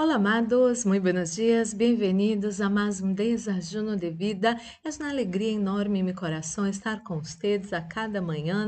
Olá, 0.00 0.14
amados, 0.14 0.86
muito 0.86 1.02
buenos 1.02 1.34
dias, 1.34 1.74
bem-vindos 1.74 2.58
a 2.62 2.70
mais 2.70 3.02
um 3.02 3.12
desajuno 3.12 3.94
de 3.98 4.10
vida. 4.10 4.58
É 4.82 4.88
uma 4.98 5.10
alegria 5.10 5.52
enorme 5.52 5.98
em 5.98 6.02
meu 6.02 6.14
coração 6.14 6.66
estar 6.66 7.04
com 7.04 7.18
vocês 7.18 7.70
a 7.74 7.82
cada 7.82 8.22
manhã 8.22 8.66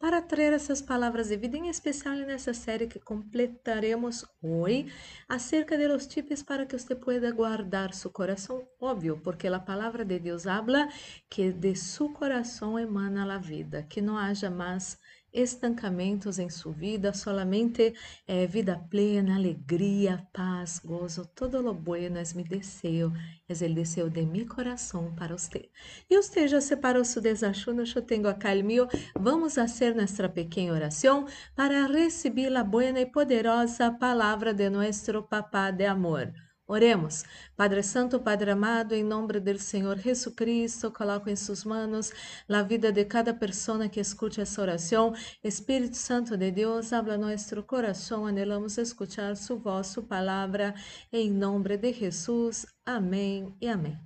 para 0.00 0.22
trazer 0.22 0.54
essas 0.54 0.80
palavras 0.80 1.28
de 1.28 1.36
vida, 1.36 1.58
em 1.58 1.68
especial 1.68 2.14
nessa 2.14 2.54
série 2.54 2.86
que 2.86 2.98
completaremos 2.98 4.24
hoje, 4.42 4.90
acerca 5.28 5.76
de 5.76 5.86
los 5.86 6.08
para 6.46 6.64
que 6.64 6.78
você 6.78 6.94
pueda 6.94 7.30
guardar 7.30 7.92
seu 7.92 8.10
coração, 8.10 8.66
óbvio, 8.80 9.20
porque 9.22 9.48
a 9.48 9.60
palavra 9.60 10.06
de 10.06 10.18
Deus 10.18 10.46
habla 10.46 10.88
que 11.28 11.52
de 11.52 11.76
seu 11.76 12.08
coração 12.08 12.78
emana 12.78 13.30
a 13.34 13.36
vida, 13.36 13.82
que 13.82 14.00
não 14.00 14.16
haja 14.16 14.48
mais 14.50 14.96
estancamentos 15.32 16.38
em 16.38 16.50
sua 16.50 16.72
vida, 16.72 17.14
solamente 17.14 17.94
é, 18.26 18.46
vida 18.46 18.76
plena, 18.90 19.36
alegria, 19.36 20.28
paz, 20.32 20.80
gozo, 20.84 21.24
todo 21.34 21.62
lo 21.62 21.74
bueno 21.74 22.18
es 22.18 22.34
mi 22.34 22.44
deseo, 22.44 23.12
es 23.48 23.62
el 23.62 23.74
deseo 23.74 24.10
de 24.10 24.26
mi 24.26 24.44
coração 24.44 25.14
para 25.14 25.36
você. 25.36 25.70
E 26.10 26.16
você 26.16 26.46
já 26.46 26.60
separou 26.60 27.04
seu 27.04 27.22
desachuno, 27.22 27.82
eu 27.82 28.02
tenho 28.02 28.28
acá 28.28 28.52
el 28.52 28.62
mío. 28.62 28.88
Vamos 29.18 29.54
fazer 29.54 29.94
nossa 29.94 30.28
pequena 30.28 30.72
oração 30.72 31.26
para 31.54 31.86
receber 31.86 32.54
a 32.56 32.64
buena 32.64 33.00
e 33.00 33.06
poderosa 33.06 33.90
palavra 33.90 34.52
de 34.52 34.68
nosso 34.68 35.22
Papá 35.22 35.70
de 35.70 35.86
amor. 35.86 36.51
Oremos. 36.66 37.24
Padre 37.56 37.82
Santo, 37.82 38.20
Padre 38.20 38.52
amado, 38.52 38.94
em 38.94 39.02
nome 39.02 39.40
do 39.40 39.58
Senhor 39.58 39.98
Jesus 39.98 40.34
Cristo, 40.34 40.90
coloco 40.90 41.28
em 41.28 41.36
suas 41.36 41.64
mãos 41.64 42.12
a 42.48 42.62
vida 42.62 42.92
de 42.92 43.04
cada 43.04 43.34
pessoa 43.34 43.88
que 43.88 44.00
escute 44.00 44.40
essa 44.40 44.62
oração. 44.62 45.12
Espírito 45.42 45.96
Santo 45.96 46.36
de 46.36 46.50
Deus, 46.50 46.92
habla 46.92 47.18
nosso 47.18 47.62
coração, 47.64 48.26
anelamos 48.26 48.78
escuchar 48.78 49.36
sua 49.36 49.56
voz, 49.56 49.88
sua 49.88 50.02
palavra, 50.04 50.74
em 51.12 51.30
nome 51.30 51.76
de 51.76 51.92
Jesus. 51.92 52.64
Amém 52.86 53.54
e 53.60 53.68
amém. 53.68 53.98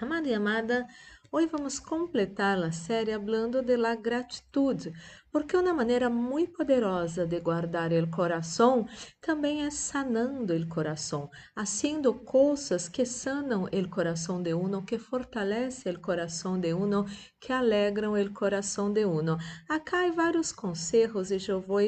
Amada 0.00 0.28
e 0.28 0.34
amada, 0.34 0.86
Hoje 1.30 1.46
vamos 1.52 1.78
completar 1.78 2.56
a 2.56 2.72
série 2.72 3.12
falando 3.12 3.62
de 3.62 3.76
la 3.76 3.94
gratitude, 3.94 4.94
porque 5.30 5.54
uma 5.58 5.74
maneira 5.74 6.08
muito 6.08 6.54
poderosa 6.54 7.26
de 7.26 7.38
guardar 7.38 7.92
o 7.92 8.10
coração 8.10 8.86
também 9.20 9.62
é 9.62 9.70
sanando 9.70 10.54
o 10.54 10.68
coração, 10.68 11.28
haciendo 11.54 12.14
coisas 12.14 12.88
que 12.88 13.04
sanam 13.04 13.64
o 13.64 13.90
coração 13.90 14.42
de 14.42 14.54
uno, 14.54 14.82
que 14.82 14.98
fortalece 14.98 15.90
o 15.90 16.00
coração 16.00 16.58
de 16.58 16.72
uno, 16.72 17.04
que 17.38 17.52
alegram 17.52 18.14
o 18.14 18.32
coração 18.32 18.90
de 18.90 19.04
uno. 19.04 19.36
Acá 19.68 20.06
há 20.06 20.10
vários 20.10 20.50
conselhos 20.50 21.30
e 21.30 21.36
eu 21.46 21.60
vou 21.60 21.82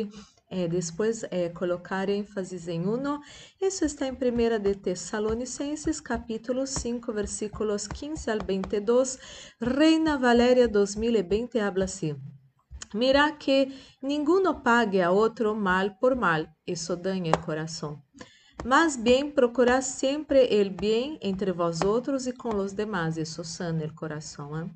é, 0.51 0.67
depois 0.67 1.25
é, 1.31 1.49
colocar 1.49 2.09
ênfase 2.09 2.71
em 2.71 2.85
uno. 2.85 3.21
Isso 3.61 3.85
está 3.85 4.07
em 4.09 4.13
1 4.13 4.61
de 4.61 4.75
Tessalonicenses, 4.75 6.01
capítulo 6.01 6.67
5, 6.67 7.13
versículos 7.13 7.87
15 7.87 8.31
al 8.31 8.39
22. 8.45 9.19
Reina 9.61 10.19
Valéria 10.19 10.67
2020 10.67 11.61
habla 11.61 11.85
assim. 11.85 12.17
Mira 12.93 13.31
que 13.31 13.73
ninguno 14.03 14.61
pague 14.61 15.01
a 15.01 15.13
outro 15.13 15.55
mal 15.55 15.93
por 16.01 16.17
mal, 16.17 16.45
isso 16.67 16.97
danha 16.97 17.33
o 17.33 17.39
coração. 17.39 18.03
Mas 18.65 18.97
bem, 18.97 19.31
procurar 19.31 19.81
sempre 19.81 20.41
o 20.61 20.71
bem 20.71 21.17
entre 21.23 21.53
vós 21.53 21.81
outros 21.81 22.27
e 22.27 22.33
com 22.33 22.57
os 22.57 22.73
demais, 22.73 23.17
isso 23.17 23.45
sana 23.45 23.85
o 23.87 23.95
coração. 23.95 24.61
Hein? 24.61 24.71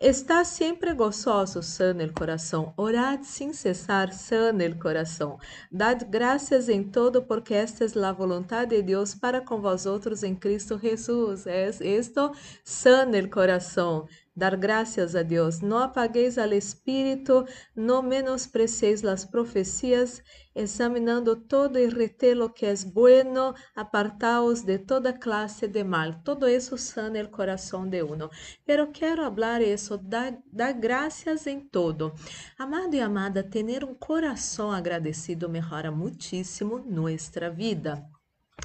Está 0.00 0.44
sempre 0.44 0.92
gozoso, 0.92 1.62
sana 1.62 2.04
o 2.04 2.12
coração. 2.12 2.74
Orad 2.76 3.24
sem 3.24 3.52
cessar, 3.52 4.12
sana 4.12 4.66
o 4.66 4.78
coração. 4.78 5.38
Dad 5.70 6.02
graças 6.10 6.68
em 6.68 6.82
todo, 6.82 7.22
porque 7.22 7.54
esta 7.54 7.84
é 7.84 8.04
a 8.04 8.12
vontade 8.12 8.76
de 8.76 8.82
Deus 8.82 9.14
para 9.14 9.40
com 9.40 9.60
vós 9.60 9.86
outros 9.86 10.22
em 10.22 10.34
Cristo 10.34 10.78
Jesus. 10.78 11.46
Es 11.46 11.80
esto 11.80 12.32
sana 12.64 13.18
o 13.18 13.30
coração 13.30 14.06
dar 14.34 14.56
graças 14.56 15.14
a 15.14 15.22
Deus. 15.22 15.60
Não 15.60 15.78
apagueis 15.78 16.38
al 16.38 16.52
Espírito, 16.52 17.46
não 17.74 18.02
menospreceis 18.02 19.04
as 19.04 19.24
profecias, 19.24 20.22
examinando 20.54 21.36
todo 21.36 21.78
e 21.78 21.88
retelo 21.88 22.48
que 22.50 22.66
é 22.66 22.74
bueno, 22.86 23.54
apartaos 23.74 24.62
de 24.62 24.78
toda 24.78 25.12
classe 25.12 25.66
de 25.66 25.84
mal. 25.84 26.20
Todo 26.24 26.48
isso 26.48 26.76
sana 26.76 27.22
o 27.22 27.28
coração 27.28 27.88
de 27.88 28.02
uno. 28.02 28.30
Pero 28.66 28.90
quero 28.90 29.22
falar 29.22 29.62
isso, 29.62 29.96
dar, 29.98 30.36
dar 30.52 30.72
graças 30.72 31.46
em 31.46 31.60
todo. 31.60 32.12
Amado 32.58 32.94
e 32.94 33.00
amada, 33.00 33.42
ter 33.42 33.84
um 33.84 33.94
coração 33.94 34.70
agradecido 34.70 35.48
melhora 35.48 35.90
muitíssimo 35.90 36.78
nossa 36.78 37.50
vida. 37.50 38.13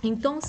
Então, 0.03 0.39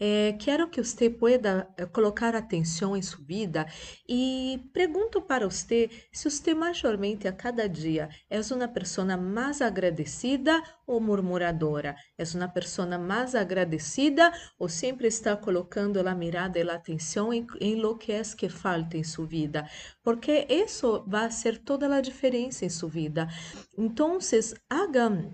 eh, 0.00 0.34
quero 0.38 0.68
que 0.68 0.82
você 0.82 1.10
pueda 1.10 1.68
eh, 1.76 1.84
colocar 1.84 2.34
atenção 2.34 2.96
em 2.96 3.02
sua 3.02 3.22
vida 3.22 3.66
e 4.08 4.60
pergunto 4.72 5.20
para 5.20 5.48
você 5.48 5.90
se 6.10 6.30
você 6.30 6.54
majormente 6.54 7.28
a 7.28 7.32
cada 7.32 7.68
dia 7.68 8.08
é 8.30 8.40
uma 8.54 8.68
pessoa 8.68 9.16
mais 9.16 9.60
agradecida 9.60 10.62
ou 10.86 11.00
murmuradora? 11.00 11.96
É 12.16 12.24
uma 12.34 12.48
pessoa 12.48 12.98
mais 12.98 13.34
agradecida 13.34 14.32
ou 14.58 14.68
sempre 14.68 15.06
está 15.08 15.36
colocando 15.36 15.98
a 15.98 16.14
mirada 16.14 16.58
e 16.58 16.70
a 16.70 16.74
atenção 16.74 17.32
em, 17.32 17.46
em 17.60 17.74
lo 17.76 17.96
que 17.98 18.12
é 18.12 18.22
que 18.22 18.48
falta 18.48 18.96
em 18.96 19.04
sua 19.04 19.26
vida? 19.26 19.68
Porque 20.02 20.46
isso 20.48 21.04
vai 21.06 21.30
ser 21.30 21.58
toda 21.58 21.94
a 21.94 22.00
diferença 22.00 22.64
em 22.64 22.70
sua 22.70 22.88
vida. 22.88 23.28
Então, 23.76 24.18
haga 24.70 25.30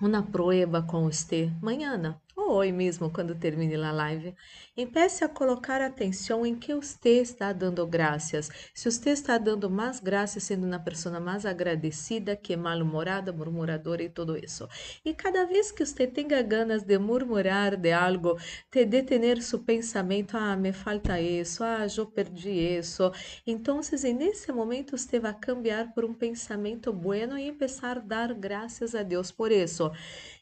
uma 0.00 0.22
prova 0.22 0.82
com 0.82 1.04
você 1.04 1.52
amanhã 1.60 2.18
ou 2.36 2.52
hoje 2.56 2.72
mesmo, 2.72 3.10
quando 3.10 3.34
termine 3.34 3.76
a 3.76 3.92
live, 3.92 4.34
empiece 4.76 5.24
a 5.24 5.28
colocar 5.28 5.80
atenção 5.80 6.44
em 6.44 6.54
que 6.56 6.74
você 6.74 7.20
está 7.20 7.52
dando 7.52 7.86
graças. 7.86 8.50
Se 8.74 8.90
você 8.90 9.10
está 9.10 9.38
dando 9.38 9.70
mais 9.70 10.00
graças, 10.00 10.42
sendo 10.42 10.66
uma 10.66 10.78
pessoa 10.78 11.20
mais 11.20 11.46
agradecida 11.46 12.34
que 12.36 12.56
mal-humorada, 12.56 13.32
murmuradora 13.32 14.02
e 14.02 14.08
tudo 14.08 14.36
isso. 14.36 14.68
E 15.04 15.14
cada 15.14 15.44
vez 15.46 15.70
que 15.70 15.84
você 15.86 16.06
tenha 16.06 16.42
ganas 16.42 16.82
de 16.82 16.98
murmurar 16.98 17.76
de 17.76 17.92
algo, 17.92 18.36
de 18.72 18.84
detener 18.84 19.40
seu 19.42 19.60
pensamento, 19.60 20.36
ah, 20.36 20.56
me 20.56 20.72
falta 20.72 21.20
isso, 21.20 21.62
ah, 21.62 21.86
eu 21.96 22.06
perdi 22.06 22.50
isso. 22.50 23.12
Então, 23.46 23.80
nesse 24.18 24.50
momento, 24.52 24.96
você 24.96 25.20
vai 25.20 25.34
cambiar 25.34 25.92
por 25.92 26.04
um 26.04 26.12
pensamento 26.14 26.92
bueno 26.92 27.38
e 27.38 27.52
começar 27.52 27.98
a 27.98 28.00
dar 28.00 28.34
graças 28.34 28.94
a 28.94 29.02
Deus 29.02 29.30
por 29.30 29.52
isso. 29.52 29.90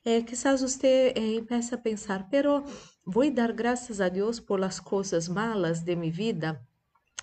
Eh, 0.04 0.22
quizás 0.22 0.60
você 0.60 1.12
eh, 1.14 1.34
empiece 1.36 1.74
pensar, 1.82 2.28
pero 2.30 2.64
vou 3.04 3.30
dar 3.32 3.52
graças 3.52 4.00
a 4.00 4.08
Deus 4.08 4.40
por 4.40 4.60
las 4.60 4.80
coisas 4.80 5.28
malas 5.28 5.84
de 5.84 5.96
mi 5.96 6.10
vida. 6.10 6.66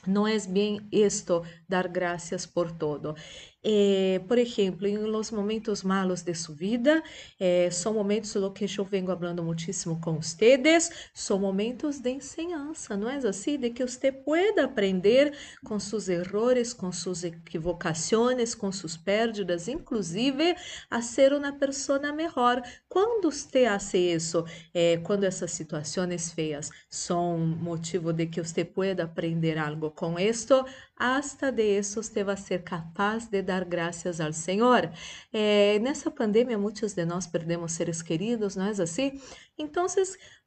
Não 0.08 0.28
é 0.28 0.38
bem 0.48 0.80
isto 0.92 1.44
dar 1.68 1.88
graças 1.88 2.46
por 2.46 2.72
todo. 2.72 3.16
Eh, 3.62 4.22
por 4.26 4.38
exemplo, 4.38 4.88
em 4.88 4.98
los 4.98 5.32
momentos 5.32 5.84
malos 5.84 6.22
de 6.22 6.34
sua 6.34 6.56
vida, 6.56 7.04
eh, 7.38 7.70
são 7.70 7.94
momentos 7.94 8.34
no 8.36 8.54
que 8.54 8.66
eu 8.78 8.86
venho 8.86 9.08
falando 9.08 9.44
muitíssimo 9.44 10.00
com 10.00 10.16
vocês, 10.22 10.90
são 11.14 11.38
momentos 11.38 12.00
de 12.00 12.10
enseñança, 12.10 12.96
não 12.96 13.10
é 13.10 13.18
assim? 13.18 13.58
De 13.60 13.70
que 13.72 13.86
você 13.86 14.14
pueda 14.14 14.64
aprender 14.64 15.34
com 15.66 15.78
seus 15.78 16.08
erros, 16.08 16.72
com 16.74 16.90
suas 16.92 17.26
equivocações, 17.26 18.56
com 18.56 18.72
suas 18.72 18.96
pérdidas, 18.96 19.68
inclusive 19.68 20.56
a 20.90 21.02
ser 21.02 21.34
uma 21.34 21.52
pessoa 21.52 22.00
melhor. 22.14 22.62
Quando 22.88 23.30
você 23.30 23.66
faz 23.66 23.94
isso, 23.94 24.46
eh, 24.74 24.98
quando 25.04 25.26
essas 25.26 25.52
situações 25.52 26.32
feias 26.32 26.70
são 26.90 27.38
motivo 27.38 28.14
de 28.14 28.26
que 28.28 28.42
você 28.42 28.64
pueda 28.64 29.04
aprender 29.04 29.58
algo 29.58 29.89
com 29.92 30.20
isto, 30.20 30.66
hasta 31.00 31.50
de 31.52 31.80
isso 31.80 32.04
você 32.04 32.24
vai 32.24 32.36
ser 32.36 32.62
capaz 32.62 33.28
de 33.28 33.42
dar 33.42 33.64
graças 33.64 34.20
ao 34.20 34.34
Senhor. 34.34 34.92
É, 35.32 35.80
nessa 35.80 36.12
pandemia, 36.12 36.58
muitos 36.58 36.94
de 36.94 37.06
nós 37.06 37.26
perdemos 37.26 37.72
seres 37.72 38.02
queridos, 38.02 38.58
não 38.58 38.66
é 38.66 38.70
assim? 38.72 39.20
Então, 39.58 39.88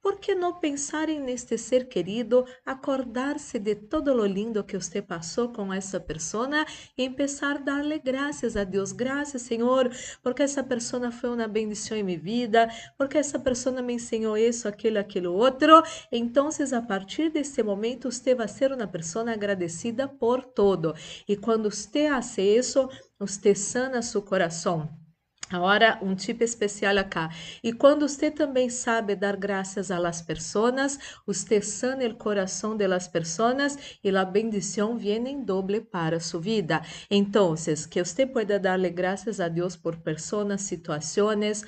por 0.02 0.19
que 0.19 0.34
não 0.34 0.58
pensar 0.58 1.08
em 1.08 1.20
neste 1.20 1.56
ser 1.56 1.87
querido, 1.87 2.44
acordar-se 2.66 3.56
de 3.58 3.76
todo 3.76 4.12
lo 4.12 4.26
lindo 4.26 4.64
que 4.64 4.76
você 4.76 5.00
passou 5.00 5.50
com 5.50 5.72
essa 5.72 6.00
pessoa 6.00 6.66
e 6.98 7.08
começar 7.08 7.56
a 7.56 7.58
dar-lhe 7.60 8.00
graças 8.00 8.56
a 8.56 8.64
Deus? 8.64 8.90
Graças, 8.90 9.43
Senhor, 9.43 9.90
porque 10.22 10.43
essa 10.43 10.64
pessoa 10.64 11.12
foi 11.12 11.31
uma 11.31 11.46
bendição 11.46 11.96
em 11.96 12.02
minha 12.02 12.19
vida, 12.19 12.69
porque 12.98 13.16
essa 13.16 13.38
pessoa 13.38 13.81
me 13.81 13.94
ensinou 13.94 14.37
isso, 14.37 14.66
aquilo, 14.66 14.98
aquilo 14.98 15.34
outro. 15.34 15.82
Então, 16.10 16.48
a 16.48 16.82
partir 16.82 17.31
desse 17.31 17.62
momento, 17.62 18.10
você 18.10 18.34
vai 18.34 18.48
ser 18.48 18.72
uma 18.72 18.88
pessoa 18.88 19.31
agradecida 19.31 20.08
por 20.08 20.41
todo. 20.42 20.94
E 21.28 21.36
quando 21.36 21.70
você 21.70 22.08
faz 22.08 22.38
isso, 22.38 22.88
você 23.18 23.54
sana 23.54 24.02
seu 24.02 24.22
coração. 24.22 24.88
Agora, 25.52 25.98
um 26.00 26.14
tipo 26.14 26.42
especial 26.42 26.96
acá. 26.96 27.28
E 27.62 27.74
quando 27.74 28.08
você 28.08 28.30
também 28.30 28.70
sabe 28.70 29.14
dar 29.14 29.36
graças 29.36 29.90
a 29.90 29.98
las 29.98 30.22
personas, 30.22 30.98
você 31.26 31.60
sana 31.60 32.06
o 32.06 32.14
coração 32.14 32.74
de 32.74 32.86
las 32.86 33.06
personas 33.06 33.76
e 34.02 34.16
a 34.16 34.24
bendição 34.24 34.96
vem 34.96 35.28
em 35.28 35.44
doble 35.44 35.82
para 35.82 36.20
sua 36.20 36.40
vida. 36.40 36.80
Então, 37.10 37.54
que 37.90 38.02
você 38.02 38.26
pueda 38.26 38.58
darle 38.58 38.88
graças 38.88 39.40
a 39.40 39.48
Deus 39.48 39.76
por 39.76 39.96
pessoas, 39.98 40.62
situações, 40.62 41.62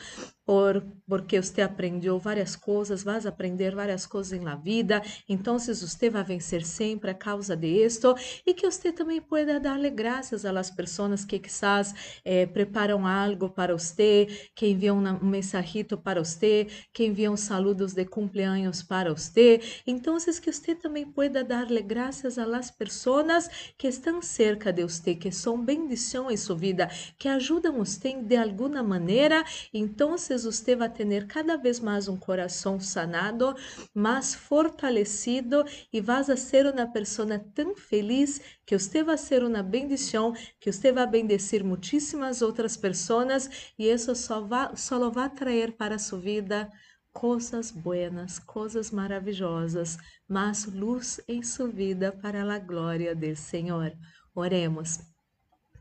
por, 0.45 0.85
porque 1.09 1.41
você 1.41 1.63
aprendeu 1.63 2.19
várias 2.19 2.55
coisas, 2.57 3.03
vas 3.03 3.27
aprender 3.27 3.75
várias 3.75 4.07
coisas 4.07 4.41
na 4.41 4.57
vida, 4.57 5.03
então 5.29 5.59
você 5.59 6.11
vai 6.11 6.25
vencer 6.25 6.65
sempre 6.65 7.11
a 7.11 7.15
causa 7.15 7.57
de 7.57 7.67
isto 7.67 8.15
e 8.47 8.53
que 8.53 8.71
você 8.71 8.93
também 8.93 9.21
pueda 9.21 9.59
darle 9.59 9.91
graças 9.91 10.45
às 10.45 10.71
pessoas 10.71 11.25
que 11.25 11.39
quizás 11.39 11.95
eh, 12.25 12.47
preparam 12.47 13.07
algo 13.07 13.49
para 13.51 13.77
você, 13.77 14.27
que 14.55 14.67
enviam 14.67 14.99
um 14.99 15.27
mensajito 15.27 15.97
para 15.97 16.23
você, 16.23 16.67
que 16.93 17.05
enviam 17.05 17.37
saludos 17.37 17.95
de 17.95 18.05
cumpleaños 18.05 18.83
para 18.83 19.13
você. 19.13 19.61
Então, 19.87 20.17
que 20.41 20.53
você 20.53 20.75
também 20.75 21.07
pueda 21.07 21.45
darle 21.45 21.83
graças 21.83 22.39
às 22.39 22.71
pessoas 22.71 23.49
que 23.79 23.89
estão 23.89 24.21
cerca 24.21 24.73
de 24.73 24.83
você, 24.83 25.15
que 25.15 25.31
são 25.31 25.63
bendição 25.63 26.31
em 26.31 26.37
sua 26.37 26.57
vida, 26.57 26.89
que 27.19 27.29
ajudam 27.29 27.75
você 27.75 28.15
de 28.15 28.37
alguma 28.37 28.83
maneira. 28.83 29.45
Então, 29.73 30.17
você 30.43 30.75
vai 30.75 30.89
ter 30.89 31.27
cada 31.29 31.57
vez 31.57 31.79
mais 31.79 32.09
um 32.09 32.17
coração 32.17 32.81
sanado, 32.81 33.55
mais 33.95 34.35
fortalecido 34.35 35.65
e 35.93 36.01
vas 36.01 36.29
a 36.29 36.37
ser 36.37 36.67
uma 36.67 36.87
pessoa 36.89 37.39
tão 37.55 37.77
feliz 37.77 38.41
que 38.67 38.77
você 38.77 39.05
vai 39.05 39.17
ser 39.17 39.45
uma 39.45 39.63
bendição, 39.63 40.35
que 40.59 40.73
você 40.73 40.91
vai 40.91 41.07
bendecir 41.07 41.63
muitíssimas 41.63 42.43
outras 42.43 42.77
pessoas 42.77 43.49
e 43.79 43.89
isso 43.89 44.17
só 44.17 44.41
vai, 44.41 44.77
só 44.77 45.09
vai 45.11 45.31
trazer 45.31 45.77
para 45.77 45.99
sua 45.99 46.19
vida 46.19 46.69
coisas 47.13 47.71
buenas, 47.71 48.41
coisas 48.41 48.91
maravilhosas, 48.91 49.97
mas 50.29 50.65
luz 50.65 51.21
em 51.29 51.45
sua 51.45 51.69
vida 51.69 52.11
para 52.11 52.43
a 52.53 52.59
glória 52.59 53.15
do 53.15 53.37
Senhor. 53.37 53.93
Oremos. 54.35 55.14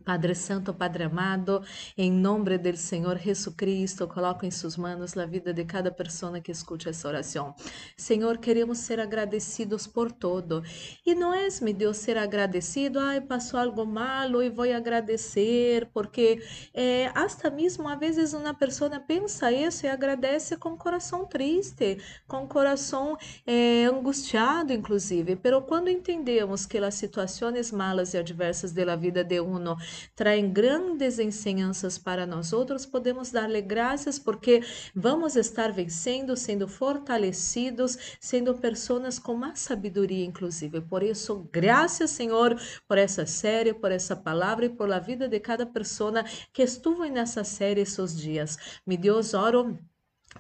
Padre 0.04 0.36
Santo, 0.36 0.74
Padre 0.74 1.04
amado, 1.06 1.64
em 1.98 2.12
nome 2.12 2.58
do 2.58 2.76
Senhor 2.76 3.18
Jesucristo, 3.18 4.08
coloco 4.08 4.46
em 4.46 4.52
suas 4.52 4.76
mãos 4.76 5.18
a 5.18 5.26
vida 5.26 5.54
de 5.54 5.64
cada 5.64 5.92
pessoa 5.92 6.42
que 6.42 6.52
escute 6.52 6.90
essa 6.90 7.08
oração. 7.08 7.56
Senhor, 7.96 8.38
queremos 8.38 8.80
ser 8.80 9.00
agradecidos 9.00 9.88
por 9.88 10.12
todo. 10.12 10.62
E 11.06 11.16
não 11.16 11.34
é, 11.34 11.48
meu 11.62 11.74
Deus, 11.74 11.98
ser 11.98 12.18
agradecido, 12.18 13.00
ai, 13.00 13.22
passou 13.22 13.60
algo 13.60 13.86
malo 13.86 14.44
e 14.44 14.50
vou 14.50 14.66
agradecer, 14.72 15.88
porque 15.94 16.44
é, 16.74 17.10
hasta 17.16 17.50
mesmo, 17.50 17.88
às 17.88 18.00
vezes, 18.00 18.34
uma 18.34 18.54
pessoa 18.54 19.00
pensa 19.00 19.52
isso 19.52 19.86
e 19.86 19.90
agradece 19.90 20.58
com 20.58 20.78
coração 20.78 21.26
triste, 21.26 21.98
com 22.28 22.48
coração 22.48 23.18
é, 23.46 23.86
angustiado, 23.86 24.74
inclusive. 24.74 25.36
Pero 25.38 25.62
quando 25.62 25.90
entendemos 25.90 26.66
que 26.66 26.78
as 26.78 26.96
situações 26.96 27.72
malas 27.72 28.14
e 28.14 28.18
adversas 28.18 28.74
da 28.74 28.96
vida 28.96 29.24
de 29.24 29.40
uno 29.40 29.78
traem 30.16 30.52
grandes 30.52 31.20
ensinanças 31.20 31.98
para 31.98 32.26
nós 32.26 32.54
outros, 32.54 32.86
podemos 32.86 33.32
dar-lhe 33.32 33.62
graças 33.62 34.18
porque 34.20 34.62
vamos 34.96 35.36
estar 35.36 35.72
vencendo, 35.72 36.36
sendo 36.36 36.68
fortalecidos, 36.68 37.98
sendo 38.20 38.54
pessoas 38.56 39.20
com 39.20 39.36
mais 39.36 39.60
sabedoria, 39.60 40.26
inclusive. 40.26 40.82
Por 40.82 41.04
isso, 41.04 41.50
graças, 41.52 42.12
Senhor, 42.12 42.60
por 42.88 42.98
essa 42.98 43.26
série, 43.26 43.74
por 43.74 43.92
essa 43.92 44.16
palavra 44.16 44.66
e 44.66 44.70
por 44.70 44.92
a 44.92 45.00
vida 45.00 45.28
de 45.28 45.40
cada 45.40 45.66
pessoa 45.66 46.24
que 46.52 46.62
estuvo 46.62 47.04
nessa 47.06 47.44
série 47.44 47.82
esses 47.82 48.16
dias. 48.16 48.58
Me 48.86 48.98
Deus, 48.98 49.34
oro 49.34 49.78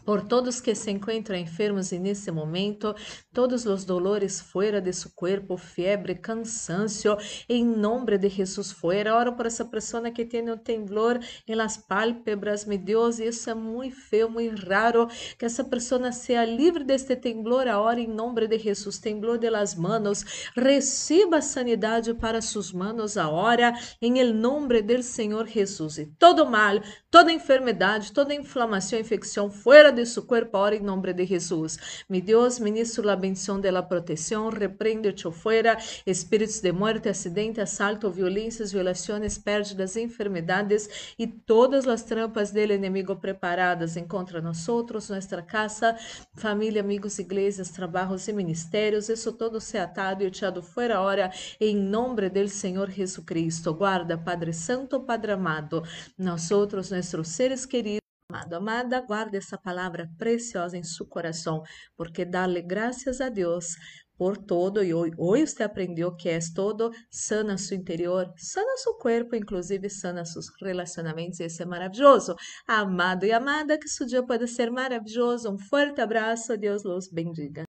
por 0.05 0.25
todos 0.27 0.59
que 0.59 0.75
se 0.75 0.91
encontram 0.91 1.37
enfermos 1.37 1.91
nesse 1.91 2.31
momento, 2.31 2.95
todos 3.33 3.65
os 3.65 3.85
dolores 3.85 4.41
fora 4.41 4.81
de 4.81 4.91
seu 4.91 5.11
corpo, 5.15 5.57
febre, 5.57 6.15
cansancio, 6.15 7.17
em 7.47 7.65
nome 7.65 8.17
de 8.17 8.29
Jesus 8.29 8.71
fora. 8.71 9.15
Oro 9.15 9.33
por 9.33 9.45
essa 9.45 9.65
pessoa 9.65 10.11
que 10.11 10.25
tem 10.25 10.49
um 10.49 10.57
temblor 10.57 11.19
em 11.47 11.55
las 11.55 11.77
pálpebras, 11.77 12.65
meu 12.65 12.77
Deus, 12.77 13.19
isso 13.19 13.49
é 13.49 13.53
muito 13.53 13.95
feio, 13.95 14.29
muito 14.29 14.65
raro, 14.67 15.07
que 15.37 15.45
essa 15.45 15.63
pessoa 15.63 16.11
seja 16.11 16.45
livre 16.45 16.83
deste 16.83 17.15
temblor 17.15 17.67
agora 17.67 17.99
em 17.99 18.07
nome 18.07 18.47
de 18.47 18.57
Jesus, 18.57 18.99
temblor 18.99 19.37
de 19.37 19.49
las 19.49 19.75
manos, 19.75 20.49
receba 20.55 21.41
sanidade 21.41 22.13
para 22.13 22.41
suas 22.41 22.71
manos 22.71 23.17
agora, 23.17 23.73
em 24.01 24.19
el 24.19 24.33
do 24.33 25.03
Senhor 25.03 25.47
Jesus. 25.47 25.97
E 25.97 26.05
todo 26.05 26.45
mal, 26.45 26.81
toda 27.13 27.31
enfermidade, 27.31 28.11
toda 28.11 28.33
inflamação, 28.33 28.97
infecção, 28.97 29.51
fora 29.51 29.91
de 29.91 30.03
su 30.03 30.25
cuerpo 30.25 30.57
ahora 30.57 30.75
en 30.75 30.83
nombre 30.83 31.13
de 31.13 31.27
Jesús. 31.27 31.77
Mi 32.09 32.21
Dios, 32.21 32.59
ministro 32.59 33.03
la 33.03 33.15
bendición 33.15 33.61
de 33.61 33.71
la 33.71 33.87
protección, 33.87 34.51
reprende-te 34.51 35.29
fuera, 35.31 35.77
espíritos 36.07 36.59
de 36.63 36.71
muerte, 36.71 37.09
acidente, 37.09 37.61
asalto, 37.61 38.09
violências, 38.09 38.73
violações, 38.73 39.37
pérdidas, 39.37 39.95
enfermedades 39.95 40.89
e 41.15 41.27
todas 41.27 41.87
as 41.87 42.01
trampas 42.01 42.51
del 42.51 42.71
enemigo 42.71 43.15
preparadas 43.17 43.95
em 43.95 44.07
contra 44.07 44.41
nós 44.41 44.67
outros, 44.67 45.09
nossa 45.09 45.39
casa, 45.43 45.95
família, 46.33 46.81
amigos, 46.81 47.19
igrejas, 47.19 47.69
trabalhos 47.69 48.27
e 48.27 48.33
ministérios, 48.33 49.07
isso 49.07 49.31
todo 49.33 49.61
se 49.61 49.77
atado 49.77 50.23
e 50.23 50.25
echado 50.25 50.63
fora 50.63 50.99
hora, 50.99 51.31
em 51.59 51.75
nome 51.75 52.27
del 52.27 52.49
Senhor 52.49 52.89
Jesucristo. 52.89 53.71
Guarda, 53.71 54.17
Padre 54.17 54.51
Santo, 54.51 54.99
Padre 54.99 55.33
amado, 55.33 55.83
nós 56.17 56.49
outros, 56.49 56.91
nossos 57.03 57.27
seres 57.29 57.65
queridos, 57.65 57.99
Amado, 58.31 58.53
amada, 58.55 59.01
guarde 59.01 59.37
essa 59.37 59.57
palavra 59.59 60.09
preciosa 60.17 60.75
em 60.75 60.81
seu 60.81 61.05
coração, 61.05 61.61
porque 61.95 62.25
dá-lhe 62.25 62.63
graças 62.63 63.21
a 63.21 63.29
Deus 63.29 63.75
por 64.17 64.37
todo, 64.37 64.83
e 64.83 64.91
hoje, 64.91 65.13
hoje 65.19 65.47
você 65.47 65.61
aprendeu 65.61 66.15
que 66.15 66.29
é 66.29 66.39
todo, 66.55 66.89
sana 67.11 67.57
seu 67.59 67.77
interior, 67.77 68.33
sana 68.37 68.77
seu 68.77 68.95
corpo, 68.95 69.35
inclusive 69.35 69.87
sana 69.89 70.25
seus 70.25 70.47
relacionamentos, 70.59 71.41
isso 71.41 71.61
é 71.61 71.65
maravilhoso. 71.65 72.33
Amado 72.67 73.25
e 73.25 73.31
amada, 73.31 73.77
que 73.77 73.87
seu 73.87 74.07
dia 74.07 74.25
pode 74.25 74.47
ser 74.47 74.71
maravilhoso. 74.71 75.51
Um 75.51 75.59
forte 75.59 76.01
abraço, 76.01 76.57
Deus 76.57 76.83
los 76.83 77.09
bendiga. 77.11 77.65